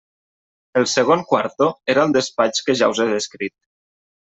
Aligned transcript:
El 0.79 0.87
segon 0.93 1.21
quarto 1.33 1.67
era 1.95 2.07
el 2.09 2.17
despatx 2.17 2.65
que 2.71 2.79
ja 2.83 2.91
us 2.95 3.05
he 3.05 3.09
descrit. 3.13 3.57